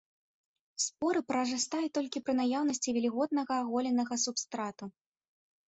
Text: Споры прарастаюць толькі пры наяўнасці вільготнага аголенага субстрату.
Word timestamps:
Споры 0.85 1.19
прарастаюць 1.31 1.91
толькі 1.99 2.23
пры 2.25 2.33
наяўнасці 2.41 2.89
вільготнага 2.97 3.53
аголенага 3.67 4.15
субстрату. 4.25 4.93